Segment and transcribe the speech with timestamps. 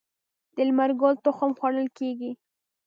[0.55, 2.31] د لمر ګل تخم خوړل کیږي.